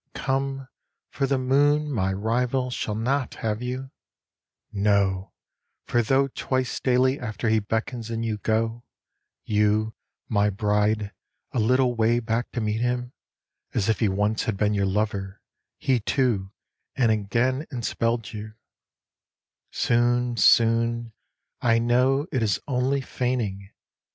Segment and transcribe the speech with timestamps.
[0.19, 0.67] __Come,
[1.11, 3.91] for the moon, my rival, shall not have you;
[4.71, 5.31] No,
[5.85, 8.83] for tho twice daily afar he beckons and you go,
[9.45, 9.93] You,
[10.27, 11.11] my bride,
[11.51, 13.13] a little way back to meet him,
[13.75, 15.39] As if he once had been your lover,
[15.77, 16.51] he too,
[16.95, 18.55] and again enspelled you,
[19.69, 21.13] Soon, soon,
[21.61, 23.69] I know it is only feigning!